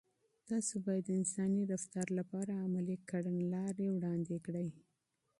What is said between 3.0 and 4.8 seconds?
کړنلارې وړاندې کړئ.